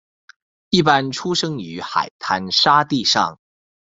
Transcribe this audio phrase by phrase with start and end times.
[0.71, 3.37] 一般生于海滩沙地上。